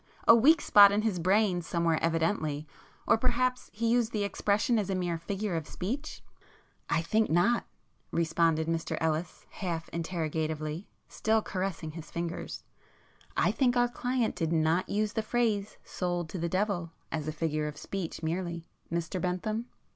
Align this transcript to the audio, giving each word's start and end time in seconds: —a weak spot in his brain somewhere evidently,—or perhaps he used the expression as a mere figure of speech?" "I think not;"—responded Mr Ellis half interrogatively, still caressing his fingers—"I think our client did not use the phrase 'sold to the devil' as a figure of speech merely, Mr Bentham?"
—a 0.27 0.33
weak 0.35 0.61
spot 0.61 0.91
in 0.91 1.03
his 1.03 1.19
brain 1.19 1.61
somewhere 1.61 1.99
evidently,—or 2.03 3.19
perhaps 3.19 3.69
he 3.71 3.87
used 3.91 4.11
the 4.11 4.23
expression 4.23 4.79
as 4.79 4.89
a 4.89 4.95
mere 4.95 5.19
figure 5.19 5.55
of 5.55 5.67
speech?" 5.67 6.23
"I 6.89 7.03
think 7.03 7.29
not;"—responded 7.29 8.65
Mr 8.67 8.97
Ellis 8.99 9.45
half 9.51 9.89
interrogatively, 9.89 10.87
still 11.07 11.43
caressing 11.43 11.91
his 11.91 12.09
fingers—"I 12.09 13.51
think 13.51 13.77
our 13.77 13.87
client 13.89 14.33
did 14.35 14.51
not 14.51 14.89
use 14.89 15.13
the 15.13 15.21
phrase 15.21 15.77
'sold 15.83 16.29
to 16.29 16.39
the 16.39 16.49
devil' 16.49 16.89
as 17.11 17.27
a 17.27 17.31
figure 17.31 17.67
of 17.67 17.77
speech 17.77 18.23
merely, 18.23 18.65
Mr 18.91 19.21
Bentham?" 19.21 19.67